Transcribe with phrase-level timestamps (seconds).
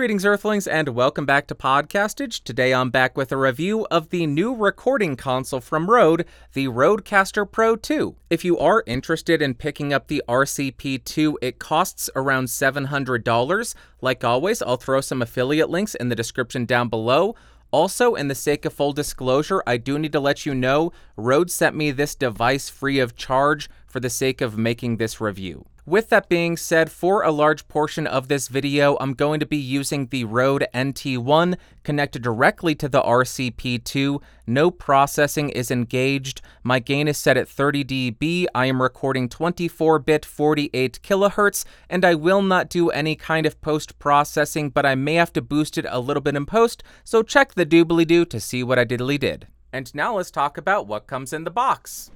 [0.00, 2.42] Greetings, Earthlings, and welcome back to Podcastage.
[2.42, 7.44] Today I'm back with a review of the new recording console from Rode, the Rodecaster
[7.44, 8.16] Pro 2.
[8.30, 13.74] If you are interested in picking up the RCP2, it costs around $700.
[14.00, 17.34] Like always, I'll throw some affiliate links in the description down below.
[17.70, 21.50] Also, in the sake of full disclosure, I do need to let you know Rode
[21.50, 25.66] sent me this device free of charge for the sake of making this review.
[25.90, 29.56] With that being said, for a large portion of this video, I'm going to be
[29.56, 34.22] using the Rode NT1 connected directly to the RCP2.
[34.46, 36.42] No processing is engaged.
[36.62, 38.46] My gain is set at 30 dB.
[38.54, 44.70] I am recording 24-bit 48 kilohertz, and I will not do any kind of post-processing,
[44.70, 47.66] but I may have to boost it a little bit in post, so check the
[47.66, 49.48] doobly-doo to see what I diddly did.
[49.72, 52.12] And now let's talk about what comes in the box.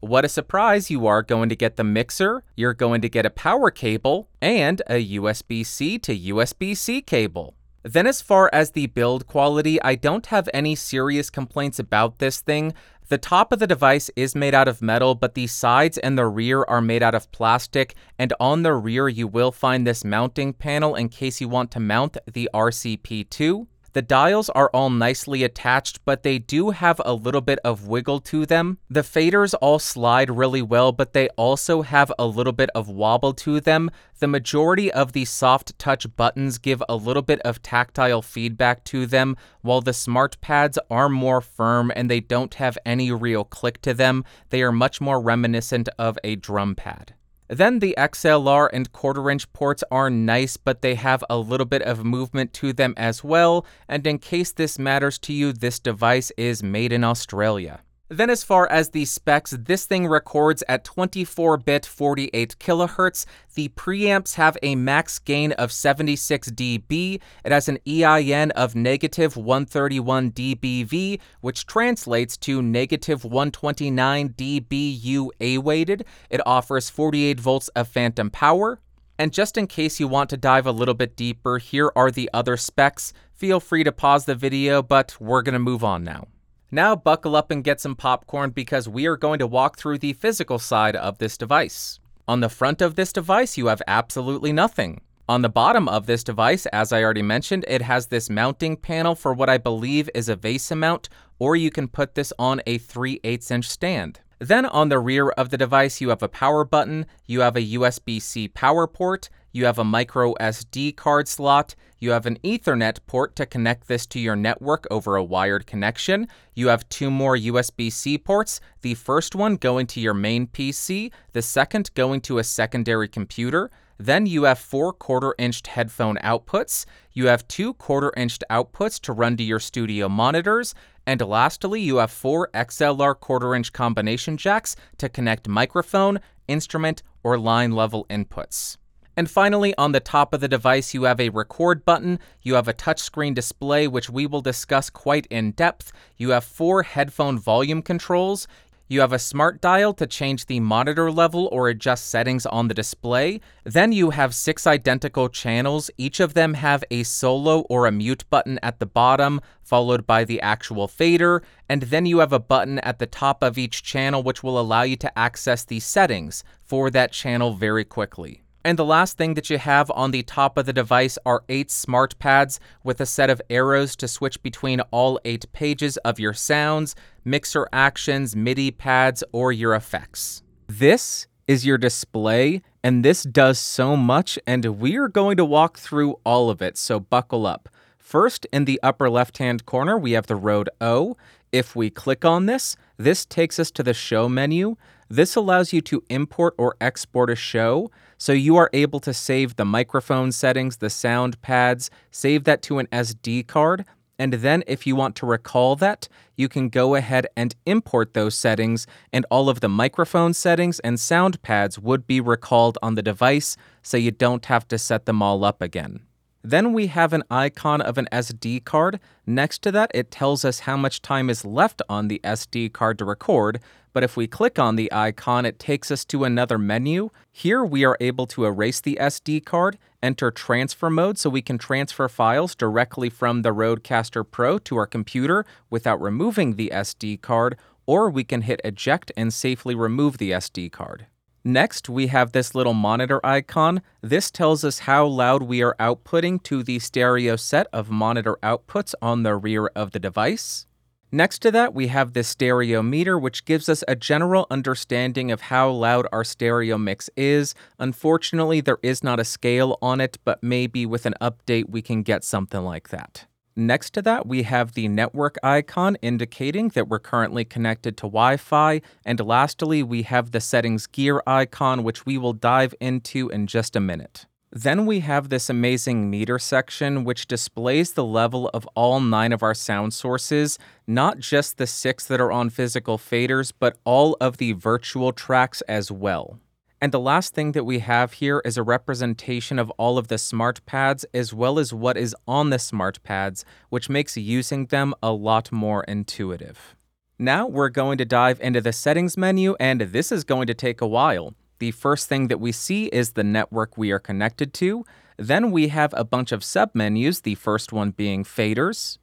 [0.00, 0.90] What a surprise!
[0.90, 4.80] You are going to get the mixer, you're going to get a power cable, and
[4.86, 7.54] a USB C to USB C cable.
[7.82, 12.40] Then, as far as the build quality, I don't have any serious complaints about this
[12.40, 12.72] thing.
[13.08, 16.26] The top of the device is made out of metal, but the sides and the
[16.26, 20.54] rear are made out of plastic, and on the rear you will find this mounting
[20.54, 23.66] panel in case you want to mount the RCP2.
[23.92, 28.20] The dials are all nicely attached, but they do have a little bit of wiggle
[28.20, 28.78] to them.
[28.88, 33.32] The faders all slide really well, but they also have a little bit of wobble
[33.34, 33.90] to them.
[34.20, 39.06] The majority of the soft touch buttons give a little bit of tactile feedback to
[39.06, 43.80] them, while the smart pads are more firm and they don't have any real click
[43.82, 44.24] to them.
[44.50, 47.14] They are much more reminiscent of a drum pad.
[47.50, 51.82] Then the XLR and quarter inch ports are nice, but they have a little bit
[51.82, 53.66] of movement to them as well.
[53.88, 57.80] And in case this matters to you, this device is made in Australia.
[58.12, 63.24] Then, as far as the specs, this thing records at 24 bit 48 kilohertz.
[63.54, 67.20] The preamps have a max gain of 76 dB.
[67.44, 75.58] It has an EIN of negative 131 dBV, which translates to negative 129 dBu A
[75.58, 76.04] weighted.
[76.30, 78.80] It offers 48 volts of phantom power.
[79.20, 82.28] And just in case you want to dive a little bit deeper, here are the
[82.34, 83.12] other specs.
[83.32, 86.26] Feel free to pause the video, but we're going to move on now.
[86.72, 90.12] Now, buckle up and get some popcorn because we are going to walk through the
[90.12, 91.98] physical side of this device.
[92.28, 95.00] On the front of this device, you have absolutely nothing.
[95.28, 99.16] On the bottom of this device, as I already mentioned, it has this mounting panel
[99.16, 101.08] for what I believe is a VESA mount,
[101.40, 104.20] or you can put this on a 3 8 inch stand.
[104.38, 107.74] Then on the rear of the device, you have a power button, you have a
[107.74, 112.98] USB C power port, you have a micro SD card slot, you have an Ethernet
[113.06, 117.36] port to connect this to your network over a wired connection, you have two more
[117.36, 122.38] USB C ports, the first one going to your main PC, the second going to
[122.38, 123.70] a secondary computer.
[123.98, 126.86] Then you have four quarter inched headphone outputs.
[127.12, 130.74] You have two quarter inched outputs to run to your studio monitors.
[131.06, 137.38] And lastly, you have four XLR quarter inch combination jacks to connect microphone, instrument, or
[137.38, 138.78] line level inputs.
[139.16, 142.68] And finally, on the top of the device, you have a record button, you have
[142.68, 147.82] a touchscreen display, which we will discuss quite in depth, you have four headphone volume
[147.82, 148.46] controls,
[148.90, 152.74] you have a smart dial to change the monitor level or adjust settings on the
[152.74, 153.40] display.
[153.62, 155.92] Then you have six identical channels.
[155.96, 160.24] Each of them have a solo or a mute button at the bottom, followed by
[160.24, 161.40] the actual fader.
[161.68, 164.82] And then you have a button at the top of each channel, which will allow
[164.82, 168.42] you to access the settings for that channel very quickly.
[168.62, 171.70] And the last thing that you have on the top of the device are eight
[171.70, 176.34] smart pads with a set of arrows to switch between all eight pages of your
[176.34, 176.94] sounds,
[177.24, 180.42] mixer actions, MIDI pads, or your effects.
[180.66, 186.16] This is your display, and this does so much, and we're going to walk through
[186.24, 187.68] all of it, so buckle up.
[187.98, 191.16] First, in the upper left hand corner, we have the Rode O.
[191.50, 194.76] If we click on this, this takes us to the show menu.
[195.10, 197.90] This allows you to import or export a show.
[198.16, 202.78] So you are able to save the microphone settings, the sound pads, save that to
[202.78, 203.84] an SD card.
[204.20, 206.06] And then, if you want to recall that,
[206.36, 211.00] you can go ahead and import those settings, and all of the microphone settings and
[211.00, 215.22] sound pads would be recalled on the device, so you don't have to set them
[215.22, 216.00] all up again.
[216.42, 219.00] Then we have an icon of an SD card.
[219.26, 222.98] Next to that, it tells us how much time is left on the SD card
[222.98, 223.60] to record.
[223.92, 227.10] But if we click on the icon, it takes us to another menu.
[227.32, 231.58] Here we are able to erase the SD card, enter transfer mode so we can
[231.58, 237.56] transfer files directly from the Rodecaster Pro to our computer without removing the SD card,
[237.86, 241.06] or we can hit eject and safely remove the SD card.
[241.42, 243.80] Next, we have this little monitor icon.
[244.02, 248.94] This tells us how loud we are outputting to the stereo set of monitor outputs
[249.00, 250.66] on the rear of the device.
[251.12, 255.40] Next to that, we have the stereo meter, which gives us a general understanding of
[255.40, 257.52] how loud our stereo mix is.
[257.80, 262.04] Unfortunately, there is not a scale on it, but maybe with an update, we can
[262.04, 263.26] get something like that.
[263.56, 268.36] Next to that, we have the network icon indicating that we're currently connected to Wi
[268.36, 268.80] Fi.
[269.04, 273.74] And lastly, we have the settings gear icon, which we will dive into in just
[273.74, 274.26] a minute.
[274.52, 279.44] Then we have this amazing meter section, which displays the level of all nine of
[279.44, 280.58] our sound sources,
[280.88, 285.60] not just the six that are on physical faders, but all of the virtual tracks
[285.68, 286.40] as well.
[286.80, 290.18] And the last thing that we have here is a representation of all of the
[290.18, 294.94] smart pads as well as what is on the smart pads, which makes using them
[295.00, 296.74] a lot more intuitive.
[297.20, 300.80] Now we're going to dive into the settings menu, and this is going to take
[300.80, 301.34] a while.
[301.60, 304.86] The first thing that we see is the network we are connected to.
[305.18, 308.96] Then we have a bunch of submenus, the first one being faders.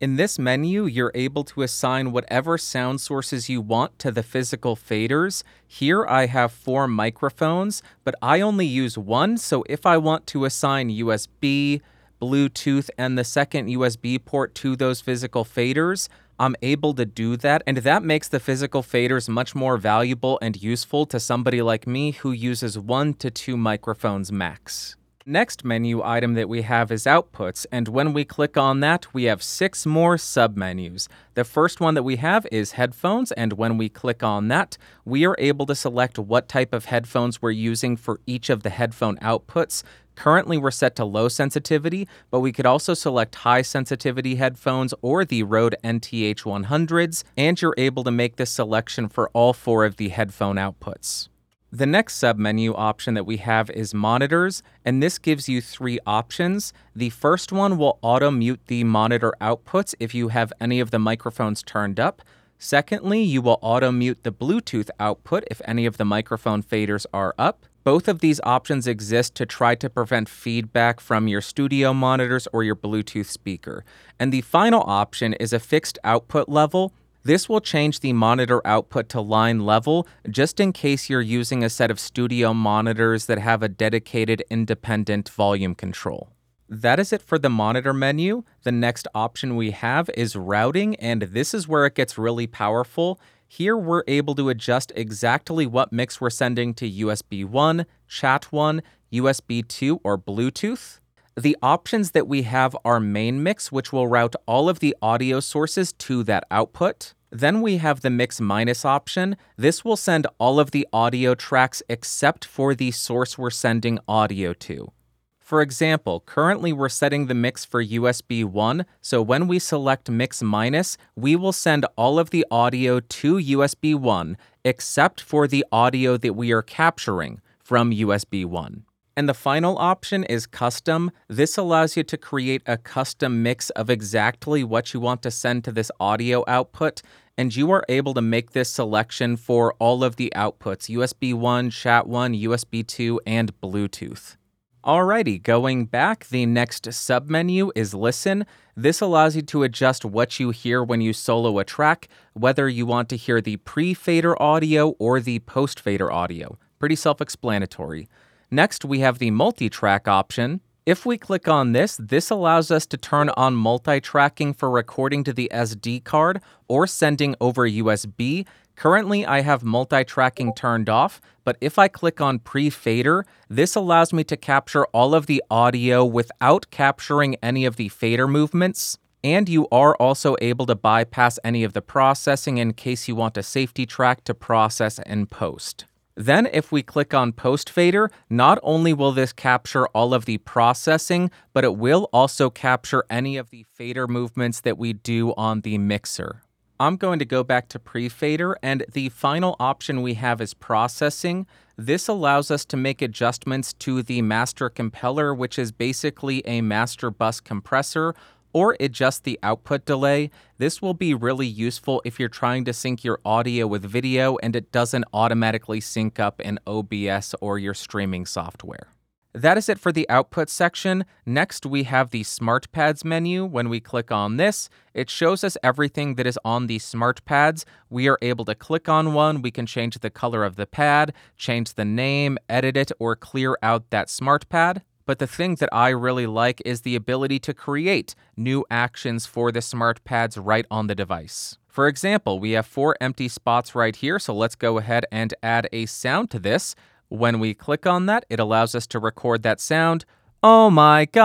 [0.00, 4.74] In this menu, you're able to assign whatever sound sources you want to the physical
[4.74, 5.42] faders.
[5.66, 10.46] Here I have four microphones, but I only use one, so if I want to
[10.46, 11.82] assign USB,
[12.22, 16.08] Bluetooth, and the second USB port to those physical faders,
[16.40, 20.62] I'm able to do that, and that makes the physical faders much more valuable and
[20.62, 24.96] useful to somebody like me who uses one to two microphones max.
[25.30, 29.24] Next menu item that we have is outputs, and when we click on that, we
[29.24, 31.06] have six more submenus.
[31.34, 35.26] The first one that we have is headphones, and when we click on that, we
[35.26, 39.18] are able to select what type of headphones we're using for each of the headphone
[39.18, 39.82] outputs.
[40.14, 45.26] Currently, we're set to low sensitivity, but we could also select high sensitivity headphones or
[45.26, 49.98] the Rode NTH 100s, and you're able to make this selection for all four of
[49.98, 51.28] the headphone outputs.
[51.70, 56.72] The next submenu option that we have is monitors, and this gives you three options.
[56.96, 60.98] The first one will auto mute the monitor outputs if you have any of the
[60.98, 62.22] microphones turned up.
[62.58, 67.34] Secondly, you will auto mute the Bluetooth output if any of the microphone faders are
[67.36, 67.66] up.
[67.84, 72.64] Both of these options exist to try to prevent feedback from your studio monitors or
[72.64, 73.84] your Bluetooth speaker.
[74.18, 76.94] And the final option is a fixed output level.
[77.28, 81.68] This will change the monitor output to line level just in case you're using a
[81.68, 86.30] set of studio monitors that have a dedicated independent volume control.
[86.70, 88.44] That is it for the monitor menu.
[88.62, 93.20] The next option we have is routing, and this is where it gets really powerful.
[93.46, 98.80] Here we're able to adjust exactly what mix we're sending to USB 1, Chat 1,
[99.12, 100.98] USB 2, or Bluetooth.
[101.36, 105.40] The options that we have are main mix, which will route all of the audio
[105.40, 107.12] sources to that output.
[107.30, 109.36] Then we have the mix minus option.
[109.56, 114.52] This will send all of the audio tracks except for the source we're sending audio
[114.54, 114.92] to.
[115.38, 120.42] For example, currently we're setting the mix for USB 1, so when we select mix
[120.42, 126.18] minus, we will send all of the audio to USB 1 except for the audio
[126.18, 128.84] that we are capturing from USB 1.
[129.18, 131.10] And the final option is custom.
[131.26, 135.64] This allows you to create a custom mix of exactly what you want to send
[135.64, 137.02] to this audio output,
[137.36, 141.70] and you are able to make this selection for all of the outputs USB 1,
[141.70, 144.36] Chat 1, USB 2, and Bluetooth.
[144.84, 148.46] Alrighty, going back, the next submenu is Listen.
[148.76, 152.86] This allows you to adjust what you hear when you solo a track, whether you
[152.86, 156.56] want to hear the pre fader audio or the post fader audio.
[156.78, 158.08] Pretty self explanatory.
[158.50, 160.60] Next, we have the multi track option.
[160.86, 165.22] If we click on this, this allows us to turn on multi tracking for recording
[165.24, 168.46] to the SD card or sending over USB,
[168.78, 174.22] Currently, I have multi-tracking turned off, but if I click on pre-fader, this allows me
[174.22, 178.96] to capture all of the audio without capturing any of the fader movements.
[179.24, 183.36] And you are also able to bypass any of the processing in case you want
[183.36, 185.86] a safety track to process and post.
[186.18, 190.38] Then, if we click on Post Fader, not only will this capture all of the
[190.38, 195.60] processing, but it will also capture any of the fader movements that we do on
[195.60, 196.42] the mixer.
[196.80, 201.46] I'm going to go back to pre-fader and the final option we have is processing.
[201.76, 207.12] This allows us to make adjustments to the master Compellor, which is basically a master
[207.12, 208.16] bus compressor,
[208.52, 210.30] or adjust the output delay.
[210.58, 214.54] This will be really useful if you're trying to sync your audio with video and
[214.56, 218.88] it doesn't automatically sync up in OBS or your streaming software.
[219.34, 221.04] That is it for the output section.
[221.26, 223.44] Next, we have the smart pads menu.
[223.44, 227.66] When we click on this, it shows us everything that is on the smart pads.
[227.90, 229.42] We are able to click on one.
[229.42, 233.58] We can change the color of the pad, change the name, edit it, or clear
[233.62, 234.82] out that smart pad.
[235.08, 239.50] But the thing that I really like is the ability to create new actions for
[239.50, 241.56] the smart pads right on the device.
[241.66, 245.66] For example, we have four empty spots right here, so let's go ahead and add
[245.72, 246.74] a sound to this.
[247.08, 250.04] When we click on that, it allows us to record that sound.
[250.42, 251.24] Oh my god!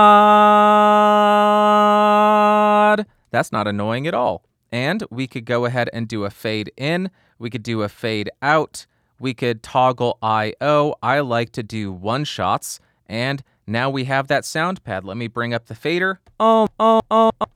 [3.32, 4.46] That's not annoying at all.
[4.72, 8.30] And we could go ahead and do a fade in, we could do a fade
[8.42, 8.86] out,
[9.20, 10.96] we could toggle I/O.
[11.04, 15.04] I like to do one shots, and now we have that sound pad.
[15.04, 16.20] Let me bring up the fader.
[16.40, 17.48] Oh, oh, oh, oh,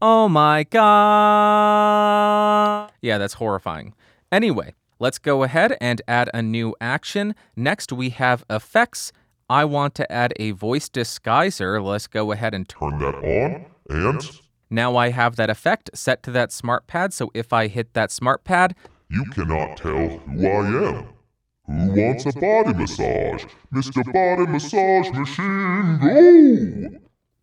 [0.00, 2.02] oh my god!
[3.00, 3.94] Yeah, that's horrifying.
[4.32, 7.34] Anyway, Let's go ahead and add a new action.
[7.54, 9.12] Next, we have effects.
[9.50, 11.84] I want to add a voice disguiser.
[11.84, 16.30] Let's go ahead and turn that on and now I have that effect set to
[16.32, 17.12] that smart pad.
[17.12, 18.74] So if I hit that smart pad,
[19.08, 21.08] you cannot tell who I am.
[21.66, 23.44] Who wants a body massage?
[23.74, 24.04] Mr.
[24.12, 26.98] Body Massage Machine, go!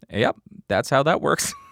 [0.09, 0.37] Yep,
[0.67, 1.53] that's how that works.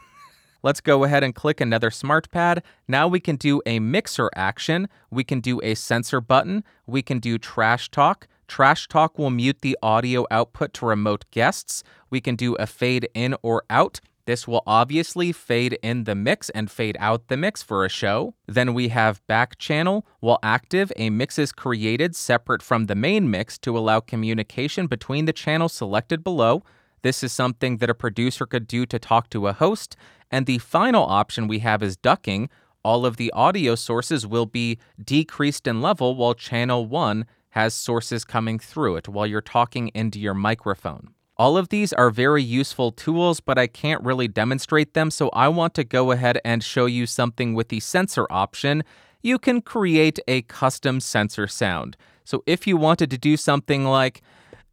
[0.64, 2.62] Let's go ahead and click another smart pad.
[2.88, 4.90] Now we can do a mixer action.
[5.10, 6.64] We can do a censor button.
[6.86, 8.28] We can do trash talk.
[8.48, 11.84] Trash talk will mute the audio output to remote guests.
[12.10, 14.02] We can do a fade in or out.
[14.32, 18.34] This will obviously fade in the mix and fade out the mix for a show.
[18.48, 20.06] Then we have back channel.
[20.22, 25.26] While active, a mix is created separate from the main mix to allow communication between
[25.26, 26.64] the channels selected below.
[27.02, 29.98] This is something that a producer could do to talk to a host.
[30.32, 32.50] And the final option we have is ducking.
[32.86, 38.24] All of the audio sources will be decreased in level while channel 1 has sources
[38.24, 41.16] coming through it while you're talking into your microphone.
[41.42, 45.48] All of these are very useful tools, but I can't really demonstrate them, so I
[45.48, 48.84] want to go ahead and show you something with the censor option.
[49.24, 51.98] You can create a custom censor sound.
[52.26, 54.22] So if you wanted to do something like,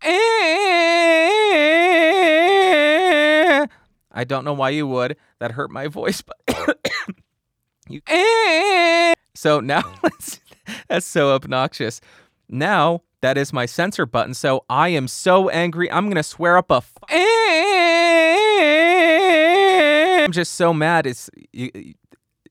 [0.03, 0.11] eh,
[4.13, 5.17] I don't know why you would.
[5.39, 6.37] That hurt my voice, but
[7.89, 8.03] you.
[8.09, 9.15] Eh.
[9.35, 9.95] so now
[10.89, 12.03] that's so obnoxious.
[12.47, 14.35] Now that is my censor button.
[14.35, 15.91] So I am so angry.
[15.91, 16.77] I'm gonna swear up a.
[16.77, 16.93] F-
[20.25, 21.07] I'm just so mad.
[21.07, 21.31] It's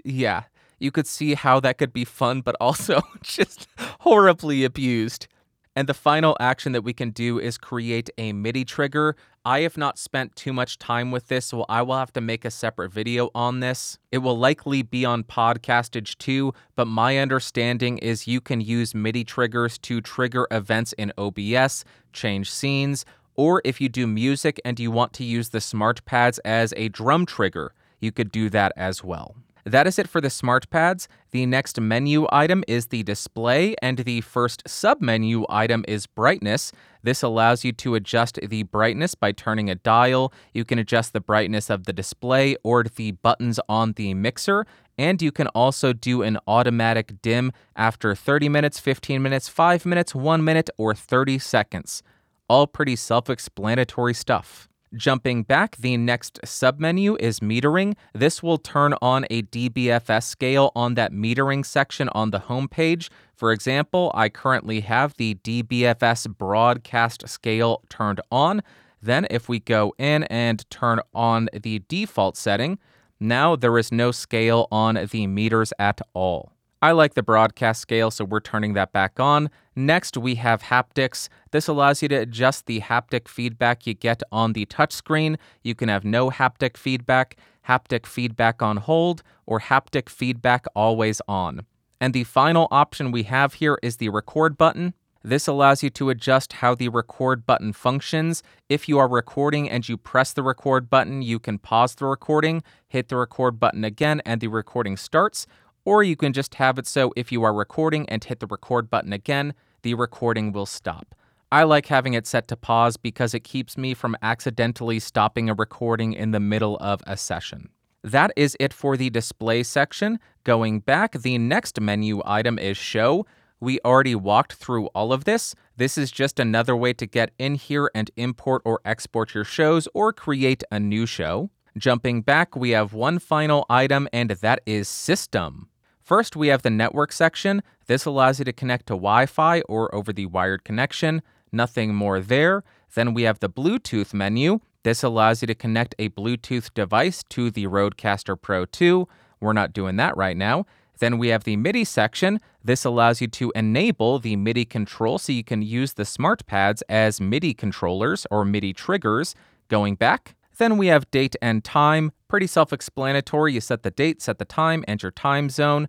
[0.04, 0.44] yeah.
[0.80, 3.68] You could see how that could be fun, but also just
[4.00, 5.28] horribly abused.
[5.76, 9.16] And the final action that we can do is create a MIDI trigger.
[9.48, 12.44] I have not spent too much time with this, so I will have to make
[12.44, 13.98] a separate video on this.
[14.12, 19.24] It will likely be on Podcastage too, but my understanding is you can use MIDI
[19.24, 24.92] triggers to trigger events in OBS, change scenes, or if you do music and you
[24.92, 29.02] want to use the smart pads as a drum trigger, you could do that as
[29.02, 29.38] well.
[29.68, 31.10] That is it for the smart pads.
[31.32, 36.72] The next menu item is the display, and the first submenu item is brightness.
[37.04, 40.32] This allows you to adjust the brightness by turning a dial.
[40.54, 44.66] You can adjust the brightness of the display or the buttons on the mixer,
[44.98, 50.16] and you can also do an automatic dim after 30 minutes, 15 minutes, 5 minutes,
[50.16, 52.04] 1 minute, or 30 seconds.
[52.48, 54.70] All pretty self explanatory stuff.
[54.94, 57.96] Jumping back, the next submenu is metering.
[58.14, 63.10] This will turn on a DBFS scale on that metering section on the homepage.
[63.36, 68.64] For example, I currently have the DBFS broadcast scale turned on.
[69.02, 72.80] Then, if we go in and turn on the default setting,
[73.20, 76.54] now there is no scale on the meters at all.
[76.82, 79.50] I like the broadcast scale, so we're turning that back on.
[79.78, 81.30] Next, we have haptics.
[81.52, 85.38] This allows you to adjust the haptic feedback you get on the touchscreen.
[85.64, 87.38] You can have no haptic feedback,
[87.70, 91.62] haptic feedback on hold, or haptic feedback always on.
[92.02, 94.96] And the final option we have here is the record button.
[95.24, 98.42] This allows you to adjust how the record button functions.
[98.70, 102.64] If you are recording and you press the record button, you can pause the recording,
[102.88, 105.46] hit the record button again, and the recording starts
[105.88, 108.90] or you can just have it so if you are recording and hit the record
[108.90, 109.54] button again,
[109.88, 111.16] the recording will stop.
[111.50, 115.54] I like having it set to pause because it keeps me from accidentally stopping a
[115.54, 117.70] recording in the middle of a session.
[118.04, 120.20] That is it for the display section.
[120.44, 123.26] Going back, the next menu item is show.
[123.62, 125.56] We already walked through all of this.
[125.78, 129.88] This is just another way to get in here and import or export your shows
[129.94, 131.50] or create a new show.
[131.78, 135.70] Jumping back, we have one final item, and that is system.
[136.08, 137.62] First, we have the network section.
[137.88, 141.22] This allows you to connect to Wi Fi or over the wired connection.
[141.52, 142.64] nothing more there.
[142.94, 144.62] Then we have the Bluetooth menu.
[144.84, 149.06] This allows you to connect a Bluetooth device to the Rodecaster Pro 2.
[149.42, 150.66] We're not doing that right now.
[151.00, 152.40] Then we have the MIDI section.
[152.64, 156.84] This allows you to enable the MIDI control so you can use the smart pads
[156.84, 159.36] as MIDI controllers or MIDI triggers.
[159.68, 162.14] Going back, then we have date and time.
[162.28, 163.54] Pretty self explanatory.
[163.54, 165.88] You set the date, set the time, enter time zone.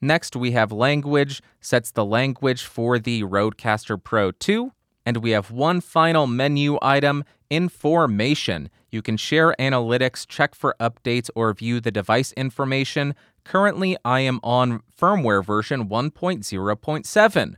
[0.00, 4.72] Next, we have language, sets the language for the Rodecaster Pro 2.
[5.04, 8.70] And we have one final menu item information.
[8.90, 13.14] You can share analytics, check for updates, or view the device information.
[13.44, 17.54] Currently, I am on firmware version 1.0.7.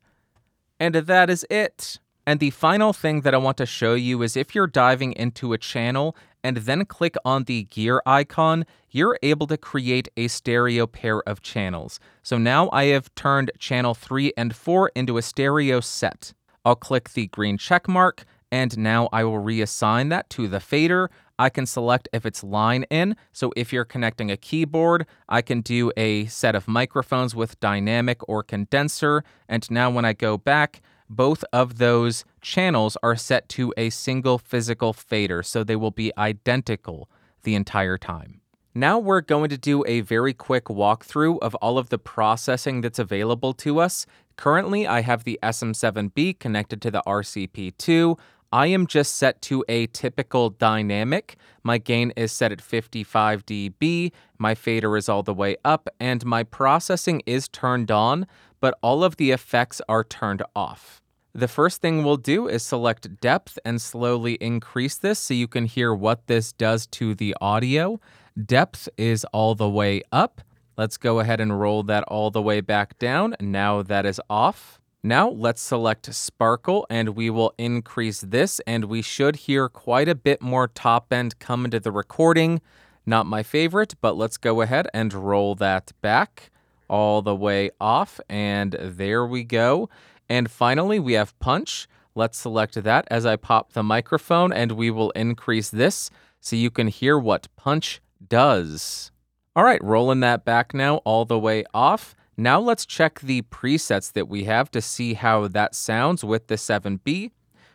[0.81, 2.01] And that is it.
[2.27, 5.53] And the final thing that I want to show you is if you're diving into
[5.53, 10.87] a channel and then click on the gear icon, you're able to create a stereo
[10.87, 12.01] pair of channels.
[12.23, 16.33] So now I have turned channel 3 and 4 into a stereo set.
[16.65, 21.11] I'll click the green check mark, and now I will reassign that to the fader.
[21.39, 23.17] I can select if it's line in.
[23.33, 28.21] So if you're connecting a keyboard, I can do a set of microphones with dynamic
[28.29, 29.25] or condenser.
[29.49, 30.83] And now when I go back,
[31.17, 36.13] both of those channels are set to a single physical fader, so they will be
[36.17, 37.09] identical
[37.43, 38.41] the entire time.
[38.75, 42.99] Now we're going to do a very quick walkthrough of all of the processing that's
[42.99, 44.07] available to us.
[44.37, 48.19] Currently, I have the SM7B connected to the RCP2.
[48.51, 51.37] I am just set to a typical dynamic.
[51.63, 56.25] My gain is set at 55 dB, my fader is all the way up, and
[56.25, 58.27] my processing is turned on,
[58.61, 61.02] but all of the effects are turned off.
[61.35, 65.65] The first thing we'll do is select depth and slowly increase this so you can
[65.65, 68.01] hear what this does to the audio.
[68.45, 70.43] Depth is all the way up.
[70.77, 73.35] Let's go ahead and roll that all the way back down.
[73.41, 74.79] Now that is off.
[75.03, 80.15] Now let's select sparkle and we will increase this and we should hear quite a
[80.15, 82.61] bit more top end come into the recording.
[83.07, 86.51] Not my favorite, but let's go ahead and roll that back
[86.91, 89.89] all the way off and there we go.
[90.29, 91.89] And finally, we have punch.
[92.15, 96.11] Let's select that as I pop the microphone and we will increase this
[96.41, 99.11] so you can hear what punch does.
[99.55, 102.15] All right, rolling that back now all the way off.
[102.37, 106.55] Now let's check the presets that we have to see how that sounds with the
[106.55, 107.31] 7B.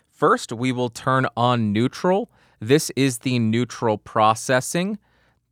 [0.09, 2.31] First, we will turn on neutral.
[2.59, 4.97] This is the neutral processing.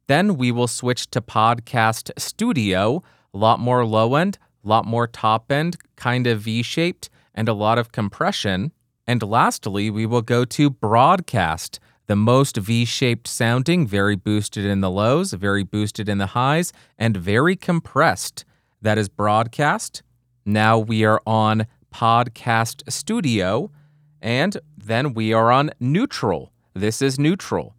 [0.08, 3.04] Then we will switch to Podcast Studio,
[3.34, 7.48] a lot more low end, a lot more top end, kind of V shaped, and
[7.48, 8.72] a lot of compression.
[9.06, 14.82] And lastly, we will go to broadcast, the most V shaped sounding, very boosted in
[14.82, 18.46] the lows, very boosted in the highs, and very compressed.
[18.82, 20.04] That is broadcast.
[20.46, 23.72] Now we are on Podcast Studio,
[24.22, 26.52] and then we are on neutral.
[26.74, 27.76] This is neutral.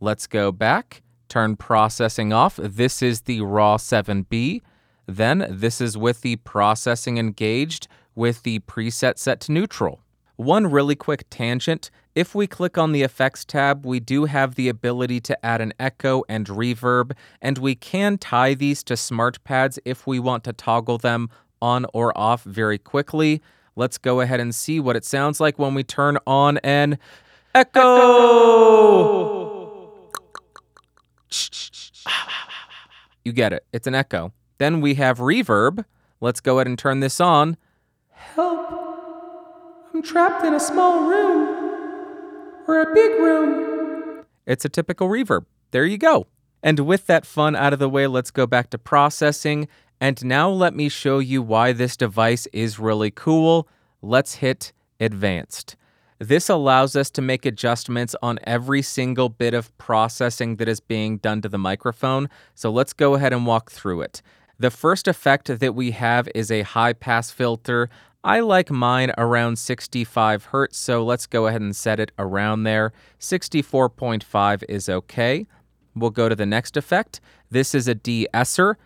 [0.00, 2.56] Let's go back, turn processing off.
[2.56, 4.62] This is the RAW 7B.
[5.06, 10.00] Then this is with the processing engaged with the preset set to neutral.
[10.36, 14.70] One really quick tangent if we click on the effects tab, we do have the
[14.70, 19.78] ability to add an echo and reverb, and we can tie these to smart pads
[19.84, 21.28] if we want to toggle them
[21.60, 23.42] on or off very quickly.
[23.76, 26.98] Let's go ahead and see what it sounds like when we turn on an
[27.54, 27.82] echo.
[33.26, 33.66] You get it.
[33.74, 34.32] It's an echo.
[34.58, 35.84] Then we have reverb.
[36.20, 37.56] Let's go ahead and turn this on.
[38.10, 38.70] Help!
[39.94, 41.48] I'm trapped in a small room.
[42.68, 44.24] Or a big room.
[44.46, 45.44] It's a typical reverb.
[45.70, 46.26] There you go.
[46.62, 49.68] And with that fun out of the way, let's go back to processing.
[50.00, 53.68] And now let me show you why this device is really cool.
[54.02, 55.76] Let's hit advanced.
[56.18, 61.18] This allows us to make adjustments on every single bit of processing that is being
[61.18, 62.28] done to the microphone.
[62.54, 64.22] So let's go ahead and walk through it.
[64.58, 67.90] The first effect that we have is a high pass filter.
[68.24, 72.92] I like mine around 65 hertz, so let's go ahead and set it around there.
[73.20, 75.46] 64.5 is okay.
[75.94, 77.20] We'll go to the next effect.
[77.50, 78.78] This is a de-esser.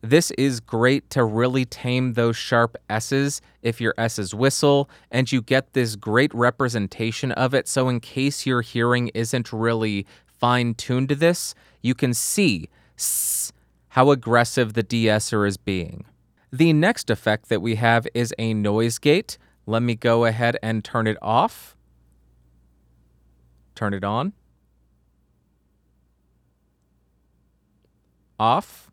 [0.00, 5.40] This is great to really tame those sharp S's if your S's whistle, and you
[5.40, 7.68] get this great representation of it.
[7.68, 12.68] So, in case your hearing isn't really fine tuned to this, you can see
[13.88, 16.04] how aggressive the de-esser is being.
[16.50, 19.38] The next effect that we have is a noise gate.
[19.66, 21.76] Let me go ahead and turn it off.
[23.74, 24.32] Turn it on.
[28.38, 28.90] Off.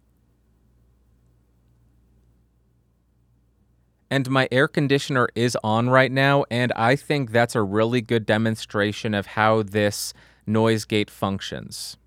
[4.11, 8.25] And my air conditioner is on right now, and I think that's a really good
[8.25, 10.13] demonstration of how this
[10.47, 11.98] noise gate functions.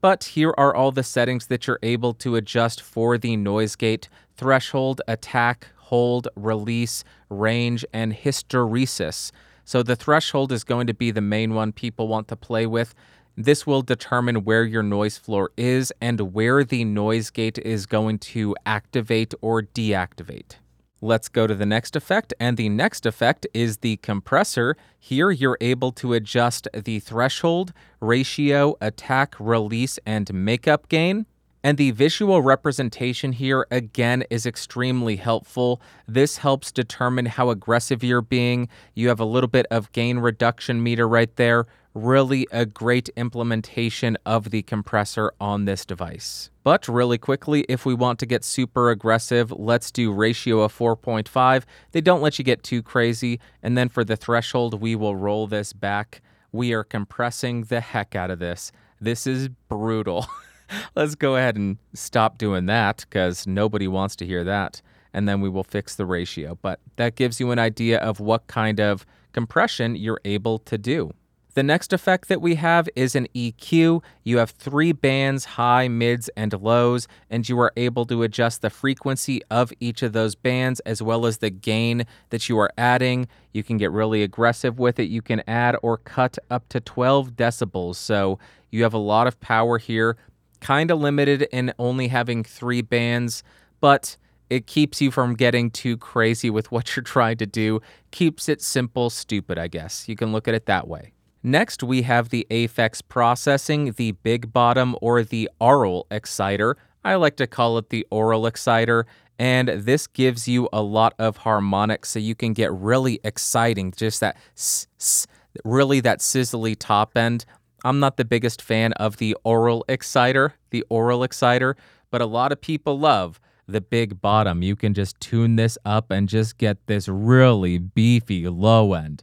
[0.00, 4.08] But here are all the settings that you're able to adjust for the noise gate
[4.36, 9.32] threshold, attack, hold, release, range, and hysteresis.
[9.64, 12.94] So the threshold is going to be the main one people want to play with.
[13.36, 18.18] This will determine where your noise floor is and where the noise gate is going
[18.18, 20.56] to activate or deactivate.
[21.02, 24.76] Let's go to the next effect, and the next effect is the compressor.
[24.98, 31.26] Here you're able to adjust the threshold, ratio, attack, release, and makeup gain.
[31.62, 35.82] And the visual representation here again is extremely helpful.
[36.06, 38.68] This helps determine how aggressive you're being.
[38.94, 41.66] You have a little bit of gain reduction meter right there.
[41.96, 46.50] Really a great implementation of the compressor on this device.
[46.62, 51.64] But really quickly, if we want to get super aggressive, let's do ratio of 4.5.
[51.92, 53.40] They don't let you get too crazy.
[53.62, 56.20] And then for the threshold, we will roll this back.
[56.52, 58.72] We are compressing the heck out of this.
[59.00, 60.26] This is brutal.
[60.96, 64.82] let's go ahead and stop doing that because nobody wants to hear that.
[65.14, 66.58] And then we will fix the ratio.
[66.60, 71.12] But that gives you an idea of what kind of compression you're able to do.
[71.56, 74.02] The next effect that we have is an EQ.
[74.24, 78.68] You have three bands, high, mids, and lows, and you are able to adjust the
[78.68, 83.26] frequency of each of those bands as well as the gain that you are adding.
[83.54, 85.04] You can get really aggressive with it.
[85.04, 87.96] You can add or cut up to 12 decibels.
[87.96, 88.38] So
[88.70, 90.18] you have a lot of power here
[90.60, 93.42] kind of limited in only having three bands,
[93.80, 94.18] but
[94.50, 97.80] it keeps you from getting too crazy with what you're trying to do.
[98.10, 100.06] Keeps it simple, stupid, I guess.
[100.06, 101.14] You can look at it that way.
[101.46, 106.76] Next, we have the Aphex processing, the big bottom, or the aural exciter.
[107.04, 109.06] I like to call it the aural exciter.
[109.38, 114.18] And this gives you a lot of harmonics, so you can get really exciting, just
[114.18, 115.28] that s,
[115.64, 117.44] really that sizzly top end.
[117.84, 121.76] I'm not the biggest fan of the aural exciter, the aural exciter,
[122.10, 124.64] but a lot of people love the big bottom.
[124.64, 129.22] You can just tune this up and just get this really beefy low end.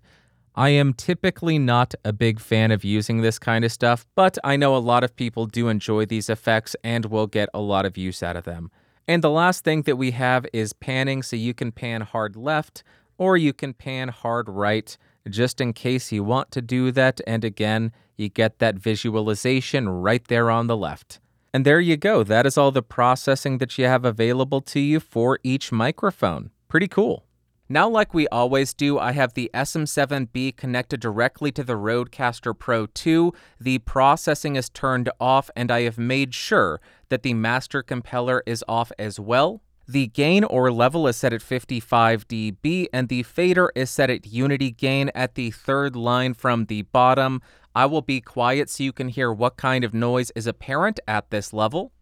[0.55, 4.55] I am typically not a big fan of using this kind of stuff, but I
[4.55, 7.97] know a lot of people do enjoy these effects and will get a lot of
[7.97, 8.69] use out of them.
[9.07, 12.83] And the last thing that we have is panning, so you can pan hard left
[13.17, 14.95] or you can pan hard right
[15.27, 17.19] just in case you want to do that.
[17.25, 21.19] And again, you get that visualization right there on the left.
[21.51, 22.23] And there you go.
[22.23, 26.51] That is all the processing that you have available to you for each microphone.
[26.67, 27.25] Pretty cool.
[27.69, 32.87] Now, like we always do, I have the SM7B connected directly to the Rodecaster Pro
[32.87, 33.33] 2.
[33.59, 38.65] The processing is turned off, and I have made sure that the master Compellor is
[38.67, 39.61] off as well.
[39.87, 44.27] The gain or level is set at 55 dB, and the fader is set at
[44.27, 47.41] unity gain at the third line from the bottom.
[47.73, 51.31] I will be quiet so you can hear what kind of noise is apparent at
[51.31, 51.93] this level.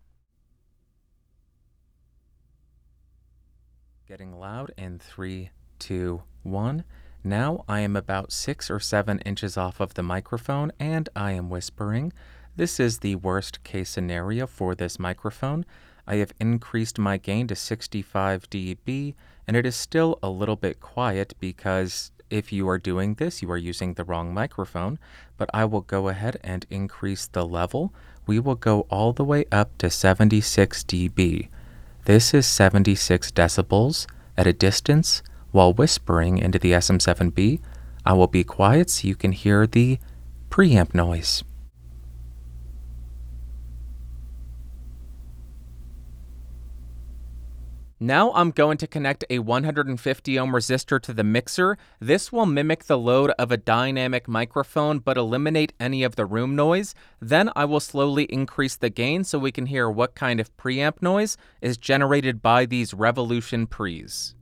[4.12, 6.84] Getting loud in three, two, one.
[7.24, 11.50] Now I am about six or seven inches off of the microphone and I am
[11.50, 12.12] whispering.
[12.58, 15.66] This is the worst case scenario for this microphone.
[16.06, 19.16] I have increased my gain to 65 dB,
[19.48, 23.50] and it is still a little bit quiet because if you are doing this, you
[23.50, 25.00] are using the wrong microphone.
[25.38, 27.94] But I will go ahead and increase the level.
[28.28, 31.48] We will go all the way up to 76 dB.
[32.06, 37.60] This is 76 decibels at a distance while whispering into the SM7B.
[38.04, 40.00] I will be quiet so you can hear the
[40.50, 41.44] preamp noise.
[48.04, 51.78] Now I'm going to connect a 150 ohm resistor to the mixer.
[52.00, 56.56] This will mimic the load of a dynamic microphone but eliminate any of the room
[56.56, 56.96] noise.
[57.20, 61.04] Then I will slowly increase the gain so we can hear what kind of preamp
[61.04, 64.34] noise is generated by these Revolution pre's.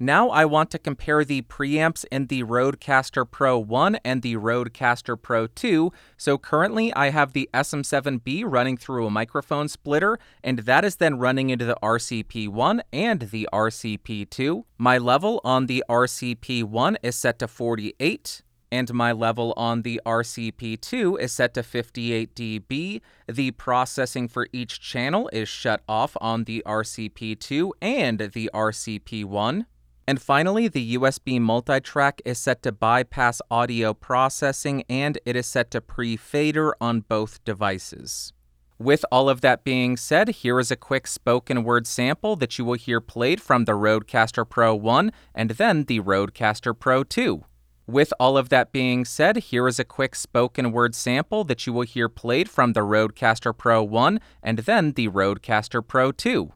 [0.00, 5.20] Now I want to compare the preamps in the Rodecaster Pro 1 and the Rodecaster
[5.20, 5.90] Pro 2.
[6.16, 11.18] So currently I have the SM7B running through a microphone splitter, and that is then
[11.18, 14.62] running into the RCP1 and the RCP2.
[14.78, 21.18] My level on the RCP1 is set to 48 and my level on the RCP2
[21.18, 23.00] is set to 58 dB.
[23.26, 29.64] The processing for each channel is shut off on the RCP2 and the RCP1.
[30.08, 35.70] And finally, the USB multitrack is set to bypass audio processing and it is set
[35.72, 38.32] to pre fader on both devices.
[38.78, 42.64] With all of that being said, here is a quick spoken word sample that you
[42.64, 47.44] will hear played from the Rodecaster Pro 1 and then the Rodecaster Pro 2.
[47.86, 51.74] With all of that being said, here is a quick spoken word sample that you
[51.74, 56.54] will hear played from the Rodecaster Pro 1 and then the Rodecaster Pro 2.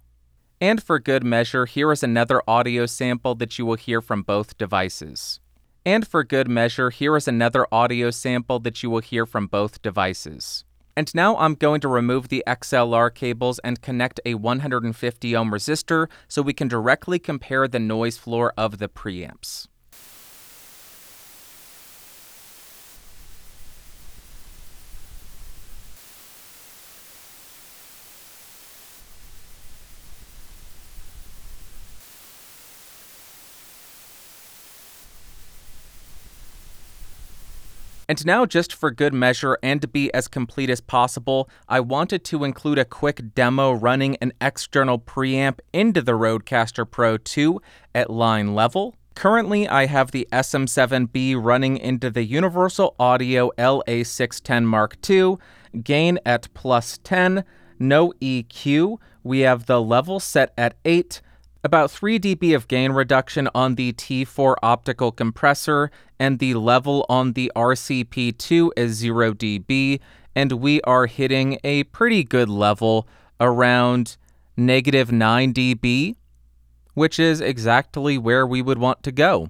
[0.62, 4.56] And for good measure, here is another audio sample that you will hear from both
[4.56, 5.40] devices.
[5.84, 9.82] And for good measure, here is another audio sample that you will hear from both
[9.82, 10.62] devices.
[10.96, 16.06] And now I'm going to remove the XLR cables and connect a 150 ohm resistor
[16.28, 19.66] so we can directly compare the noise floor of the preamps.
[38.12, 42.24] And now, just for good measure and to be as complete as possible, I wanted
[42.24, 47.62] to include a quick demo running an external preamp into the Rodecaster Pro 2
[47.94, 48.96] at line level.
[49.14, 55.38] Currently, I have the SM7B running into the Universal Audio LA610 Mark II,
[55.82, 57.44] gain at plus 10,
[57.78, 58.98] no EQ.
[59.24, 61.22] We have the level set at 8,
[61.64, 67.34] about 3 dB of gain reduction on the T4 optical compressor, and the level on
[67.34, 70.00] the RCP2 is 0 dB,
[70.34, 73.06] and we are hitting a pretty good level
[73.40, 74.16] around
[74.56, 76.16] negative 9 dB,
[76.94, 79.48] which is exactly where we would want to go.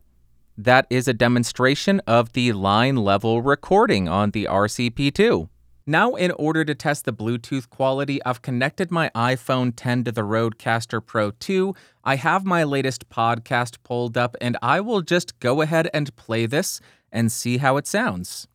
[0.57, 5.48] That is a demonstration of the line level recording on the RCP2.
[5.92, 10.22] Now, in order to test the Bluetooth quality, I've connected my iPhone 10 to the
[10.22, 11.74] Rodecaster Pro 2.
[12.02, 16.46] I have my latest podcast pulled up, and I will just go ahead and play
[16.46, 16.81] this
[17.12, 18.48] and see how it sounds.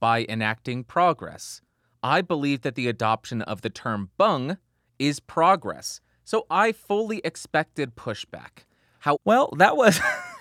[0.00, 1.62] By enacting progress,
[2.02, 4.58] I believe that the adoption of the term bung
[4.98, 8.66] is progress, so I fully expected pushback.
[8.98, 9.98] How well, that was.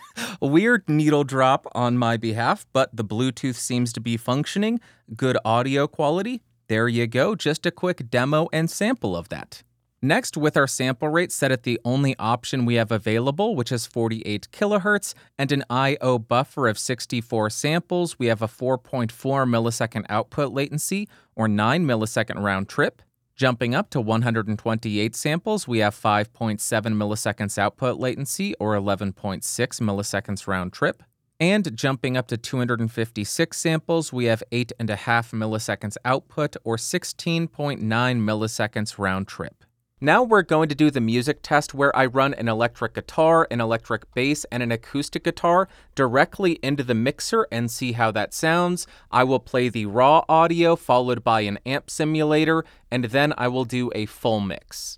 [0.41, 4.79] a weird needle drop on my behalf, but the Bluetooth seems to be functioning.
[5.15, 6.41] Good audio quality.
[6.67, 9.63] There you go, just a quick demo and sample of that.
[10.03, 13.85] Next, with our sample rate set at the only option we have available, which is
[13.85, 19.11] 48 kilohertz, and an I/O buffer of 64 samples, we have a 4.4
[19.45, 23.03] millisecond output latency or 9 millisecond round trip.
[23.41, 29.41] Jumping up to 128 samples, we have 5.7 milliseconds output latency or 11.6
[29.81, 31.01] milliseconds round trip.
[31.39, 34.95] And jumping up to 256 samples, we have 8.5
[35.33, 39.63] milliseconds output or 16.9 milliseconds round trip.
[40.03, 43.61] Now we're going to do the music test where I run an electric guitar, an
[43.61, 48.87] electric bass, and an acoustic guitar directly into the mixer and see how that sounds.
[49.11, 53.65] I will play the raw audio followed by an amp simulator, and then I will
[53.65, 54.97] do a full mix.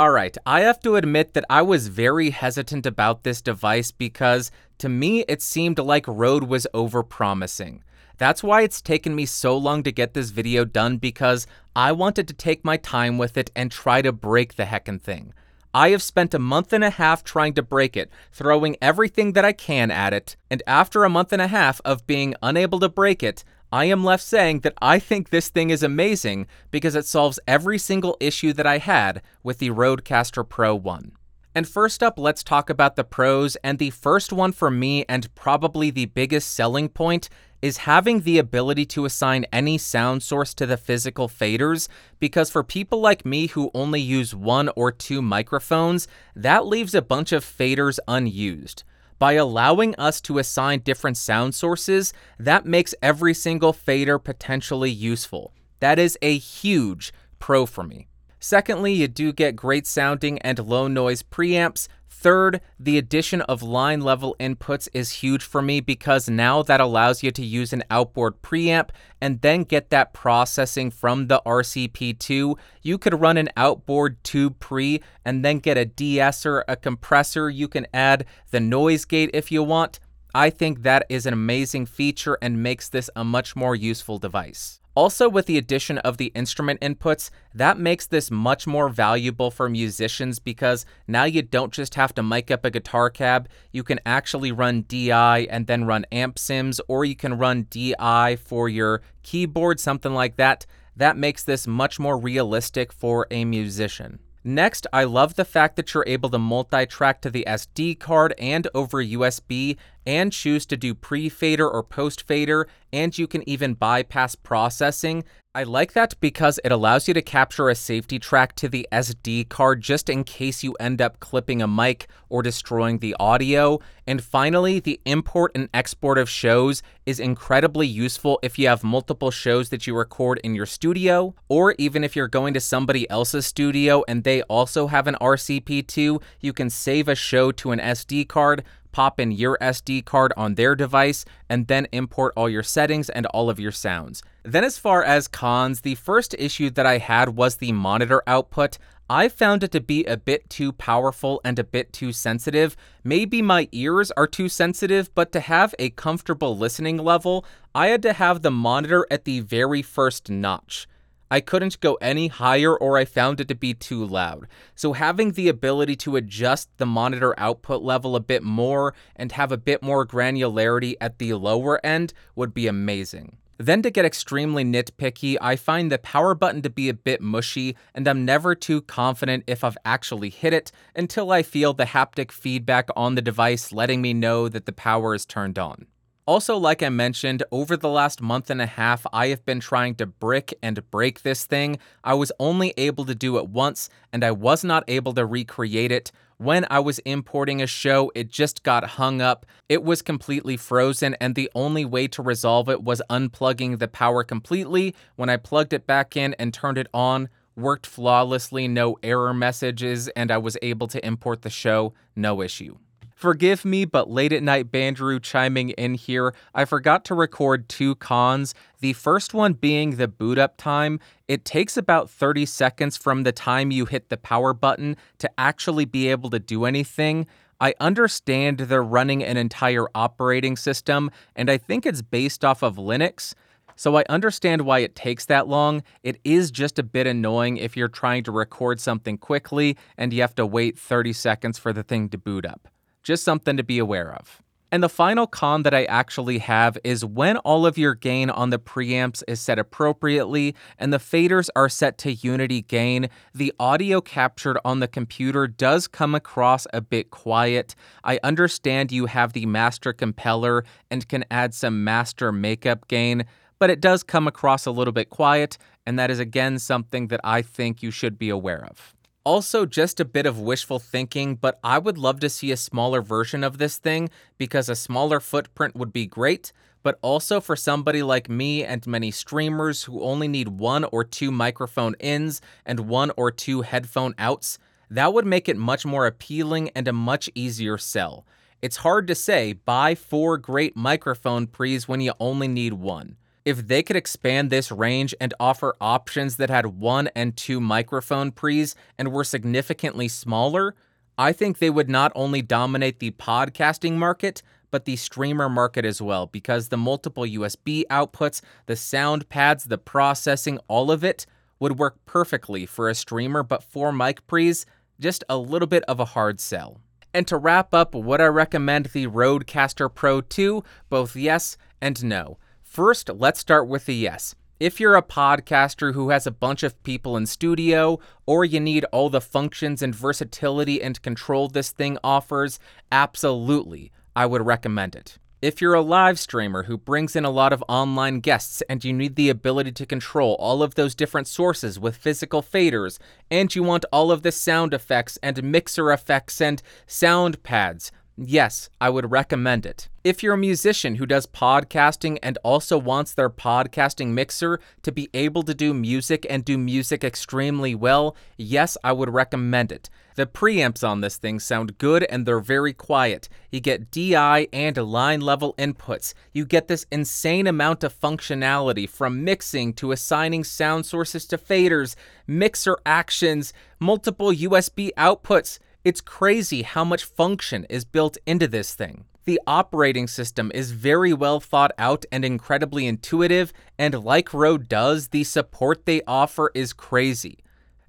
[0.00, 4.50] All right, I have to admit that I was very hesitant about this device because
[4.78, 7.80] to me it seemed like Rode was overpromising.
[8.16, 12.28] That's why it's taken me so long to get this video done because I wanted
[12.28, 15.34] to take my time with it and try to break the heckin' thing.
[15.72, 19.44] I have spent a month and a half trying to break it, throwing everything that
[19.44, 22.88] I can at it, and after a month and a half of being unable to
[22.88, 27.06] break it, I am left saying that I think this thing is amazing because it
[27.06, 31.12] solves every single issue that I had with the Rodecaster Pro 1.
[31.54, 33.56] And first up, let's talk about the pros.
[33.56, 37.28] And the first one for me, and probably the biggest selling point,
[37.60, 41.88] is having the ability to assign any sound source to the physical faders.
[42.20, 47.02] Because for people like me who only use one or two microphones, that leaves a
[47.02, 48.84] bunch of faders unused.
[49.18, 55.52] By allowing us to assign different sound sources, that makes every single fader potentially useful.
[55.80, 58.09] That is a huge pro for me.
[58.40, 61.88] Secondly, you do get great sounding and low noise preamps.
[62.08, 67.22] Third, the addition of line level inputs is huge for me because now that allows
[67.22, 72.58] you to use an outboard preamp and then get that processing from the RCP2.
[72.82, 77.50] You could run an outboard tube pre and then get a de-esser, a compressor.
[77.50, 80.00] You can add the noise gate if you want.
[80.34, 84.79] I think that is an amazing feature and makes this a much more useful device.
[85.00, 89.66] Also, with the addition of the instrument inputs, that makes this much more valuable for
[89.66, 93.98] musicians because now you don't just have to mic up a guitar cab, you can
[94.04, 99.00] actually run DI and then run amp sims, or you can run DI for your
[99.22, 100.66] keyboard, something like that.
[100.94, 104.18] That makes this much more realistic for a musician.
[104.42, 108.32] Next, I love the fact that you're able to multi track to the SD card
[108.38, 109.76] and over USB
[110.06, 115.24] and choose to do pre fader or post fader, and you can even bypass processing.
[115.52, 119.48] I like that because it allows you to capture a safety track to the SD
[119.48, 123.80] card just in case you end up clipping a mic or destroying the audio.
[124.06, 129.32] And finally, the import and export of shows is incredibly useful if you have multiple
[129.32, 133.44] shows that you record in your studio, or even if you're going to somebody else's
[133.44, 138.28] studio and they also have an RCP2, you can save a show to an SD
[138.28, 143.10] card pop in your SD card on their device, and then import all your settings
[143.10, 144.22] and all of your sounds.
[144.42, 148.78] Then, as far as cons, the first issue that I had was the monitor output.
[149.08, 152.76] I found it to be a bit too powerful and a bit too sensitive.
[153.02, 158.02] Maybe my ears are too sensitive, but to have a comfortable listening level, I had
[158.02, 160.86] to have the monitor at the very first notch.
[161.30, 164.48] I couldn't go any higher or I found it to be too loud.
[164.74, 169.52] So having the ability to adjust the monitor output level a bit more and have
[169.52, 173.36] a bit more granularity at the lower end would be amazing.
[173.58, 177.76] Then, to get extremely nitpicky, I find the power button to be a bit mushy,
[177.94, 182.32] and I'm never too confident if I've actually hit it until I feel the haptic
[182.32, 185.88] feedback on the device letting me know that the power is turned on.
[186.30, 189.96] Also, like I mentioned, over the last month and a half, I have been trying
[189.96, 191.80] to brick and break this thing.
[192.04, 195.90] I was only able to do it once, and I was not able to recreate
[195.90, 196.12] it.
[196.36, 199.44] When I was importing a show, it just got hung up.
[199.68, 204.22] It was completely frozen, and the only way to resolve it was unplugging the power
[204.22, 204.94] completely.
[205.16, 210.06] When I plugged it back in and turned it on, worked flawlessly, no error messages,
[210.10, 212.76] and I was able to import the show, no issue.
[213.20, 216.32] Forgive me, but late at night Bandrew chiming in here.
[216.54, 218.54] I forgot to record two cons.
[218.80, 220.98] The first one being the boot up time.
[221.28, 225.84] It takes about 30 seconds from the time you hit the power button to actually
[225.84, 227.26] be able to do anything.
[227.60, 232.76] I understand they're running an entire operating system, and I think it's based off of
[232.76, 233.34] Linux.
[233.76, 235.82] So I understand why it takes that long.
[236.02, 240.22] It is just a bit annoying if you're trying to record something quickly and you
[240.22, 242.66] have to wait 30 seconds for the thing to boot up.
[243.02, 244.42] Just something to be aware of.
[244.72, 248.50] And the final con that I actually have is when all of your gain on
[248.50, 254.00] the preamps is set appropriately and the faders are set to unity gain, the audio
[254.00, 257.74] captured on the computer does come across a bit quiet.
[258.04, 263.24] I understand you have the master Compellor and can add some master makeup gain,
[263.58, 267.20] but it does come across a little bit quiet, and that is again something that
[267.24, 268.94] I think you should be aware of.
[269.24, 273.02] Also, just a bit of wishful thinking, but I would love to see a smaller
[273.02, 276.52] version of this thing because a smaller footprint would be great.
[276.82, 281.30] But also for somebody like me and many streamers who only need one or two
[281.30, 284.58] microphone ins and one or two headphone outs,
[284.90, 288.24] that would make it much more appealing and a much easier sell.
[288.62, 293.66] It's hard to say buy four great microphone pre's when you only need one if
[293.66, 298.74] they could expand this range and offer options that had one and two microphone pre's
[298.98, 300.74] and were significantly smaller,
[301.16, 306.00] I think they would not only dominate the podcasting market, but the streamer market as
[306.00, 311.26] well, because the multiple USB outputs, the sound pads, the processing, all of it
[311.58, 314.64] would work perfectly for a streamer, but for mic pre's,
[314.98, 316.80] just a little bit of a hard sell.
[317.12, 320.62] And to wrap up, would I recommend the Rodecaster Pro 2?
[320.88, 322.38] Both yes and no.
[322.70, 324.36] First, let's start with the yes.
[324.60, 328.84] If you're a podcaster who has a bunch of people in studio, or you need
[328.92, 332.60] all the functions and versatility and control this thing offers,
[332.92, 335.18] absolutely, I would recommend it.
[335.42, 338.92] If you're a live streamer who brings in a lot of online guests and you
[338.92, 343.00] need the ability to control all of those different sources with physical faders,
[343.32, 348.70] and you want all of the sound effects and mixer effects and sound pads, yes,
[348.80, 349.88] I would recommend it.
[350.02, 355.10] If you're a musician who does podcasting and also wants their podcasting mixer to be
[355.12, 359.90] able to do music and do music extremely well, yes, I would recommend it.
[360.14, 363.28] The preamps on this thing sound good and they're very quiet.
[363.50, 366.14] You get DI and line level inputs.
[366.32, 371.94] You get this insane amount of functionality from mixing to assigning sound sources to faders,
[372.26, 375.58] mixer actions, multiple USB outputs.
[375.84, 379.04] It's crazy how much function is built into this thing.
[379.30, 385.06] The operating system is very well thought out and incredibly intuitive, and like Rode does,
[385.06, 387.38] the support they offer is crazy.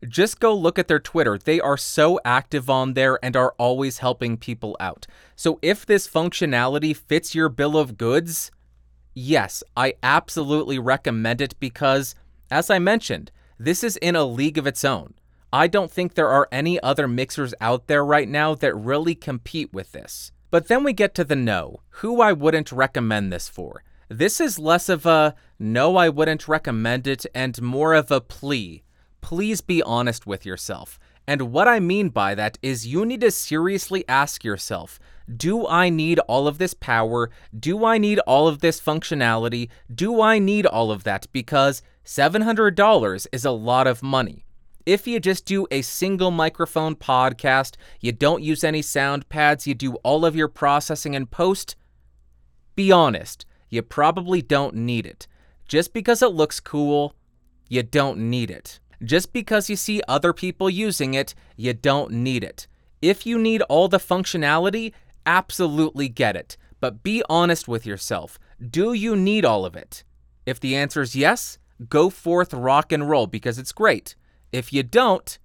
[0.07, 1.39] Just go look at their Twitter.
[1.39, 5.07] They are so active on there and are always helping people out.
[5.35, 8.51] So if this functionality fits your bill of goods,
[9.15, 12.13] yes, I absolutely recommend it because,
[12.51, 15.15] as I mentioned, this is in a league of its own.
[15.51, 19.73] I don't think there are any other mixers out there right now that really compete
[19.73, 20.31] with this.
[20.51, 23.83] But then we get to the no, who I wouldn't recommend this for.
[24.09, 28.83] This is less of a no, I wouldn't recommend it, and more of a plea.
[29.21, 30.99] Please be honest with yourself.
[31.25, 34.99] And what I mean by that is you need to seriously ask yourself
[35.37, 37.29] do I need all of this power?
[37.57, 39.69] Do I need all of this functionality?
[39.93, 41.27] Do I need all of that?
[41.31, 44.45] Because $700 is a lot of money.
[44.85, 49.73] If you just do a single microphone podcast, you don't use any sound pads, you
[49.73, 51.75] do all of your processing in post,
[52.75, 55.27] be honest, you probably don't need it.
[55.67, 57.15] Just because it looks cool,
[57.69, 58.79] you don't need it.
[59.03, 62.67] Just because you see other people using it, you don't need it.
[63.01, 64.93] If you need all the functionality,
[65.25, 66.57] absolutely get it.
[66.79, 68.39] But be honest with yourself.
[68.59, 70.03] Do you need all of it?
[70.45, 71.57] If the answer is yes,
[71.89, 74.15] go forth rock and roll because it's great.
[74.51, 75.39] If you don't,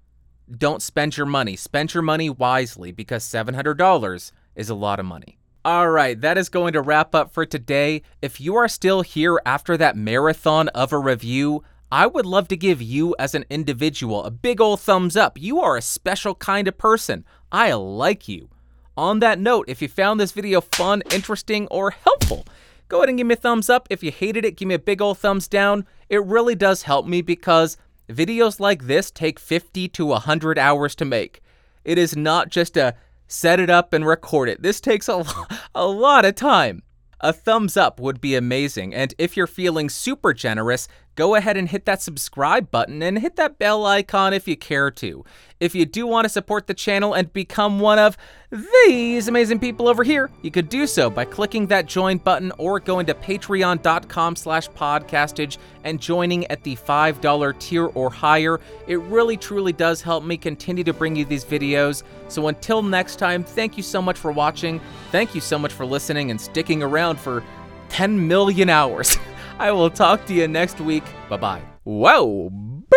[0.50, 1.56] don't spend your money.
[1.56, 5.38] Spend your money wisely because $700 is a lot of money.
[5.64, 8.02] All right, that is going to wrap up for today.
[8.22, 12.56] If you are still here after that marathon of a review, I would love to
[12.56, 15.38] give you as an individual a big old thumbs up.
[15.40, 17.24] You are a special kind of person.
[17.52, 18.48] I like you.
[18.96, 22.44] On that note, if you found this video fun, interesting, or helpful,
[22.88, 23.86] go ahead and give me a thumbs up.
[23.90, 25.84] If you hated it, give me a big old thumbs down.
[26.08, 27.76] It really does help me because
[28.08, 31.40] Videos like this take 50 to 100 hours to make.
[31.84, 32.94] It is not just a
[33.28, 34.62] set it up and record it.
[34.62, 35.24] This takes a,
[35.74, 36.82] a lot of time.
[37.20, 40.86] A thumbs up would be amazing, and if you're feeling super generous,
[41.16, 44.90] go ahead and hit that subscribe button and hit that bell icon if you care
[44.92, 45.24] to.
[45.58, 48.18] If you do want to support the channel and become one of
[48.50, 52.78] these amazing people over here, you could do so by clicking that join button or
[52.78, 58.60] going to patreon.com slash podcastage and joining at the $5 tier or higher.
[58.86, 62.02] It really truly does help me continue to bring you these videos.
[62.28, 64.80] So until next time, thank you so much for watching.
[65.10, 67.42] Thank you so much for listening and sticking around for
[67.88, 69.16] 10 million hours.
[69.58, 71.04] I will talk to you next week.
[71.28, 71.62] Bye bye.
[71.84, 72.50] Whoa,